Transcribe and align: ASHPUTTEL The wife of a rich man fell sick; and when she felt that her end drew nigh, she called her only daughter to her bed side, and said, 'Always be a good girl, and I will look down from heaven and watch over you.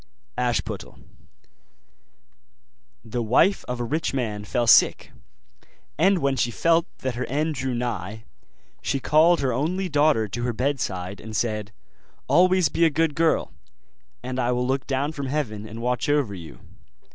ASHPUTTEL 0.39 0.97
The 3.05 3.21
wife 3.21 3.63
of 3.67 3.79
a 3.79 3.83
rich 3.83 4.15
man 4.15 4.43
fell 4.45 4.65
sick; 4.65 5.11
and 5.95 6.17
when 6.17 6.35
she 6.35 6.49
felt 6.49 6.87
that 7.03 7.13
her 7.13 7.25
end 7.27 7.53
drew 7.53 7.75
nigh, 7.75 8.23
she 8.81 8.99
called 8.99 9.41
her 9.41 9.53
only 9.53 9.89
daughter 9.89 10.27
to 10.27 10.41
her 10.41 10.53
bed 10.53 10.79
side, 10.79 11.21
and 11.21 11.35
said, 11.35 11.71
'Always 12.27 12.67
be 12.67 12.83
a 12.83 12.89
good 12.89 13.13
girl, 13.13 13.53
and 14.23 14.39
I 14.39 14.51
will 14.53 14.65
look 14.65 14.87
down 14.87 15.11
from 15.11 15.27
heaven 15.27 15.67
and 15.69 15.83
watch 15.83 16.09
over 16.09 16.33
you. 16.33 16.59